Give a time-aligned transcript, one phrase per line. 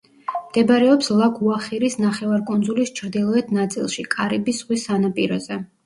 [0.45, 5.65] მდებარეობს ლა-გუახირის ნახევარკუნძულის ჩრდილოეთ ნაწილში, კარიბის ზღვის სანაპიროზე.